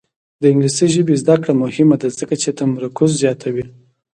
د 0.41 0.43
انګلیسي 0.51 0.87
ژبې 0.95 1.15
زده 1.21 1.35
کړه 1.41 1.53
مهمه 1.63 1.95
ده 2.01 2.07
ځکه 2.19 2.35
چې 2.41 2.49
تمرکز 2.59 3.09
زیاتوي. 3.21 3.65